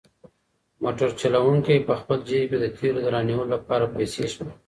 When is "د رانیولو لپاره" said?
3.03-3.91